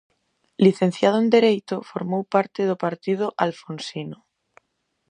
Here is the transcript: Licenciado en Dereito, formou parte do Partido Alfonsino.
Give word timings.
Licenciado 0.65 1.17
en 1.23 1.27
Dereito, 1.35 1.75
formou 1.91 2.21
parte 2.33 2.61
do 2.69 2.75
Partido 2.85 3.25
Alfonsino. 3.45 4.17